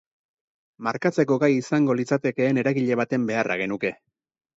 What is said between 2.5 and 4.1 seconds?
eragile baten beharra genuke.